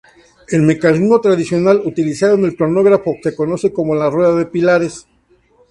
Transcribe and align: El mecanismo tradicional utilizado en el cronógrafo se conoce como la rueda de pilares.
El 0.47 0.63
mecanismo 0.63 1.21
tradicional 1.21 1.83
utilizado 1.85 2.33
en 2.33 2.45
el 2.45 2.55
cronógrafo 2.57 3.17
se 3.21 3.35
conoce 3.35 3.71
como 3.71 3.93
la 3.93 4.09
rueda 4.09 4.33
de 4.33 4.47
pilares. 4.47 5.05